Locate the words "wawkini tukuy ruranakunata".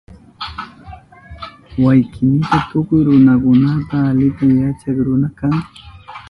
1.83-3.97